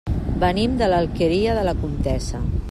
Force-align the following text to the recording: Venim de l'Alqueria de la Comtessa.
Venim 0.43 0.79
de 0.79 0.87
l'Alqueria 0.93 1.59
de 1.59 1.67
la 1.69 1.77
Comtessa. 1.85 2.43